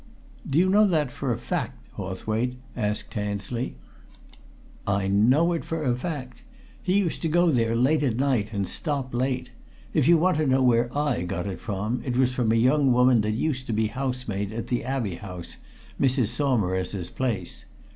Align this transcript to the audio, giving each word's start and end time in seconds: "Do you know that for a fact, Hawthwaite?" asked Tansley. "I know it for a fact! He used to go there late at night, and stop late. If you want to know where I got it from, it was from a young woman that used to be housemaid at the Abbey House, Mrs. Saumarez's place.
"Do 0.49 0.57
you 0.57 0.67
know 0.67 0.87
that 0.87 1.11
for 1.11 1.31
a 1.31 1.37
fact, 1.37 1.85
Hawthwaite?" 1.91 2.55
asked 2.75 3.11
Tansley. 3.11 3.75
"I 4.87 5.07
know 5.07 5.53
it 5.53 5.63
for 5.63 5.83
a 5.83 5.95
fact! 5.95 6.41
He 6.81 6.97
used 6.97 7.21
to 7.21 7.27
go 7.27 7.51
there 7.51 7.75
late 7.75 8.01
at 8.01 8.15
night, 8.15 8.51
and 8.51 8.67
stop 8.67 9.13
late. 9.13 9.51
If 9.93 10.07
you 10.07 10.17
want 10.17 10.37
to 10.37 10.47
know 10.47 10.63
where 10.63 10.89
I 10.97 11.21
got 11.21 11.45
it 11.45 11.59
from, 11.59 12.01
it 12.03 12.17
was 12.17 12.33
from 12.33 12.51
a 12.51 12.55
young 12.55 12.91
woman 12.91 13.21
that 13.21 13.33
used 13.33 13.67
to 13.67 13.73
be 13.73 13.85
housemaid 13.93 14.51
at 14.51 14.69
the 14.69 14.83
Abbey 14.83 15.17
House, 15.17 15.57
Mrs. 16.01 16.29
Saumarez's 16.29 17.11
place. 17.11 17.65